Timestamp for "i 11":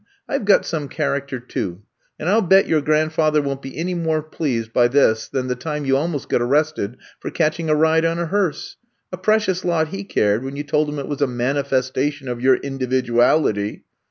2.27-2.49